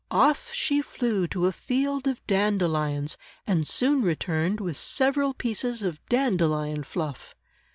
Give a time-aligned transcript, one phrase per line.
[0.09, 6.03] Off she flew to a field of dandelions, and soon returned with several pieces of
[6.07, 7.35] dandelion fluff.